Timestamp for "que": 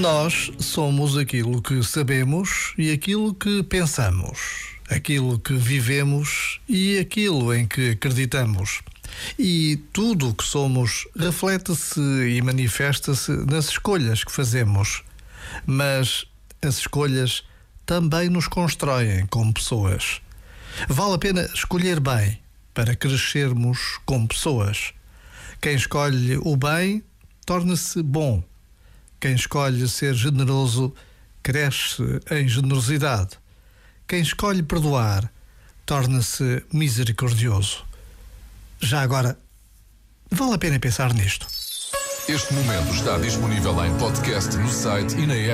1.60-1.82, 3.34-3.62, 5.38-5.52, 7.66-7.90, 10.34-10.42, 14.24-14.32